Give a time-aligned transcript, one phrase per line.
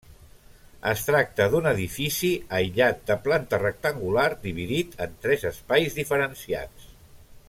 [0.91, 6.91] Es tracta d'un edifici aïllat de planta rectangular dividit en tres espais diferenciats.